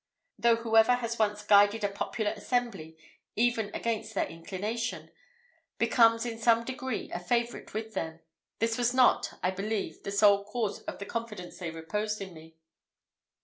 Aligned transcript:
Though 0.39 0.55
whoever 0.55 0.95
has 0.95 1.19
once 1.19 1.43
guided 1.43 1.83
a 1.83 1.87
popular 1.87 2.31
assembly 2.31 2.97
even 3.35 3.69
against 3.75 4.15
their 4.15 4.25
inclination, 4.25 5.11
becomes 5.77 6.25
in 6.25 6.39
some 6.39 6.63
degree 6.63 7.11
a 7.11 7.19
favourite 7.19 7.75
with 7.75 7.93
them, 7.93 8.19
this 8.57 8.79
was 8.79 8.95
not, 8.95 9.37
I 9.43 9.51
believe, 9.51 10.01
the 10.01 10.09
sole 10.11 10.43
cause 10.43 10.81
of 10.85 10.97
the 10.97 11.05
confidence 11.05 11.59
they 11.59 11.69
reposed 11.69 12.19
in 12.19 12.33
me. 12.33 12.55